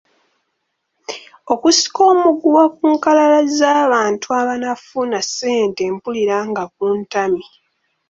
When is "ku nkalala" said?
2.75-3.39